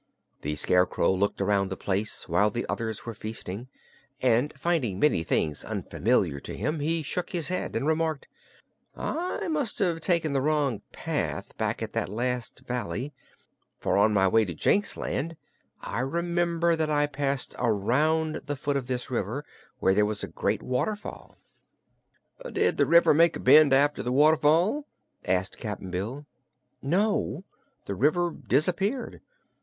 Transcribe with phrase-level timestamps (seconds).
[0.41, 3.67] The Scarecrow looked around the place while the others were feasting,
[4.19, 8.27] and finding many things unfamiliar to him he shook his head and remarked:
[8.95, 13.13] "I must have taken the wrong path, back in that last valley,
[13.77, 15.37] for on my way to Jinxland
[15.81, 19.45] I remember that I passed around the foot of this river,
[19.77, 21.37] where there was a great waterfall."
[22.51, 24.87] "Did the river make a bend, after the waterfall?"
[25.25, 26.25] asked Cap'n Bill.
[26.81, 27.43] "No,
[27.85, 29.21] the river disappeared.